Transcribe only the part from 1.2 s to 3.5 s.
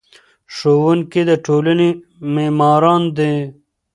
د ټولنې معماران دي.